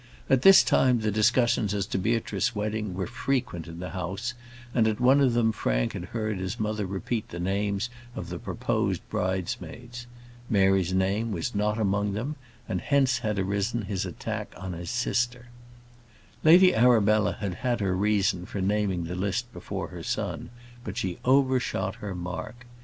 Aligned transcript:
At 0.31 0.41
this 0.41 0.63
time 0.63 1.01
the 1.01 1.11
discussions 1.11 1.75
as 1.75 1.85
to 1.85 1.99
Beatrice's 1.99 2.55
wedding 2.55 2.95
were 2.95 3.05
frequent 3.05 3.67
in 3.67 3.77
the 3.79 3.91
house, 3.91 4.33
and 4.73 4.87
at 4.87 4.99
one 4.99 5.21
of 5.21 5.33
them 5.35 5.51
Frank 5.51 5.93
had 5.93 6.05
heard 6.05 6.39
his 6.39 6.59
mother 6.59 6.87
repeat 6.87 7.29
the 7.29 7.39
names 7.39 7.91
of 8.15 8.29
the 8.29 8.39
proposed 8.39 9.07
bridesmaids. 9.11 10.07
Mary's 10.49 10.91
name 10.91 11.31
was 11.31 11.53
not 11.53 11.79
among 11.79 12.13
them, 12.13 12.35
and 12.67 12.81
hence 12.81 13.19
had 13.19 13.37
arisen 13.37 13.83
his 13.83 14.03
attack 14.03 14.51
on 14.57 14.73
his 14.73 14.89
sister. 14.89 15.49
Lady 16.43 16.73
Arabella 16.73 17.33
had 17.33 17.53
had 17.61 17.79
her 17.79 17.95
reason 17.95 18.47
for 18.47 18.59
naming 18.59 19.03
the 19.03 19.13
list 19.13 19.53
before 19.53 19.89
her 19.89 20.01
son; 20.01 20.49
but 20.83 20.97
she 20.97 21.19
overshot 21.25 21.97
her 21.97 22.15
mark. 22.15 22.65